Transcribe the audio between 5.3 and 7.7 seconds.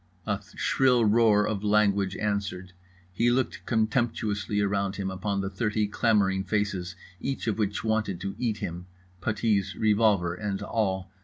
the thirty clamouring faces each of